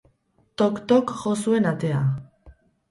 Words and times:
Tok-tok 0.61 1.15
jo 1.21 1.37
zuen 1.45 1.71
atea. 1.75 2.03